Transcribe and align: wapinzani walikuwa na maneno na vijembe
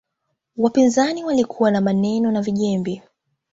wapinzani 0.57 1.23
walikuwa 1.23 1.71
na 1.71 1.81
maneno 1.81 2.31
na 2.31 2.41
vijembe 2.41 3.03